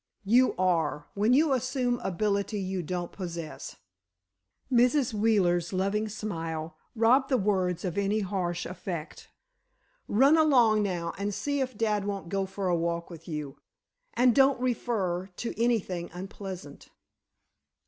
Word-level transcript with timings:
"You 0.25 0.55
are, 0.57 1.05
when 1.13 1.33
you 1.33 1.53
assume 1.53 1.99
ability 1.99 2.59
you 2.59 2.81
don't 2.81 3.11
possess." 3.11 3.75
Mrs. 4.71 5.13
Wheeler's 5.13 5.73
loving 5.73 6.09
smile 6.09 6.75
robbed 6.95 7.29
the 7.29 7.37
words 7.37 7.85
of 7.85 7.99
any 7.99 8.21
harsh 8.21 8.65
effect. 8.65 9.29
"Run 10.07 10.37
along 10.39 10.81
now, 10.81 11.13
and 11.19 11.31
see 11.35 11.61
if 11.61 11.77
dad 11.77 12.05
won't 12.05 12.29
go 12.29 12.47
for 12.47 12.67
a 12.67 12.75
walk 12.75 13.11
with 13.11 13.27
you; 13.27 13.59
and 14.15 14.33
don't 14.33 14.59
refer 14.59 15.27
to 15.37 15.53
anything 15.63 16.09
unpleasant." 16.13 16.89